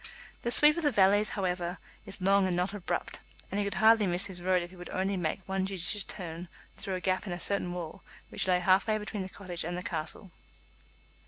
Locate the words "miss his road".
4.07-4.63